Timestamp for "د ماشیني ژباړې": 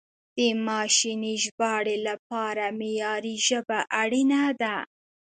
0.37-1.97